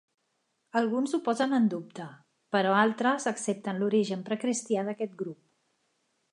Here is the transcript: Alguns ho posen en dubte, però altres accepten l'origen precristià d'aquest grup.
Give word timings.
Alguns 0.79 1.11
ho 1.17 1.19
posen 1.27 1.53
en 1.57 1.67
dubte, 1.73 2.07
però 2.57 2.73
altres 2.79 3.29
accepten 3.35 3.83
l'origen 3.85 4.27
precristià 4.31 4.89
d'aquest 4.89 5.15
grup. 5.25 5.41